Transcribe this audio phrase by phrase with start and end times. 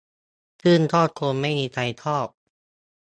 [0.63, 2.27] ซึ่งก็คงไม่มีใครชอบ